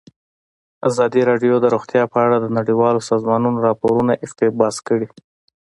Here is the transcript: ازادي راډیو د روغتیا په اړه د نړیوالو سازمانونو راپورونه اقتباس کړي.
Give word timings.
ازادي 0.89 1.21
راډیو 1.29 1.53
د 1.59 1.65
روغتیا 1.73 2.03
په 2.11 2.17
اړه 2.25 2.37
د 2.39 2.47
نړیوالو 2.57 2.99
سازمانونو 3.09 3.63
راپورونه 3.67 4.13
اقتباس 4.25 4.75
کړي. 4.87 5.07